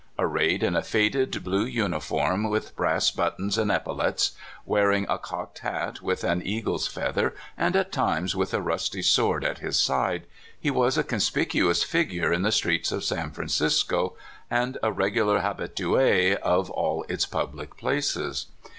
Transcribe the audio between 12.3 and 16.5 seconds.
in the streets of San Francisco, and a regular habitue